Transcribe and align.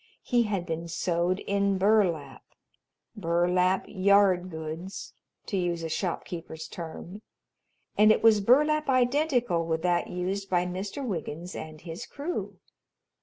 He 0.23 0.45
had 0.49 0.65
been 0.65 0.87
sewed 0.87 1.41
in 1.41 1.77
burlap 1.77 2.41
burlap 3.15 3.85
"yard 3.87 4.49
goods," 4.49 5.13
to 5.45 5.57
use 5.57 5.83
a 5.83 5.89
shopkeeper's 5.89 6.67
term 6.67 7.21
and 7.99 8.11
it 8.11 8.23
was 8.23 8.41
burlap 8.41 8.89
identical 8.89 9.63
with 9.67 9.83
that 9.83 10.07
used 10.09 10.49
by 10.49 10.65
Mr. 10.65 11.05
Wiggins 11.05 11.53
and 11.55 11.81
his 11.81 12.07
crew. 12.07 12.57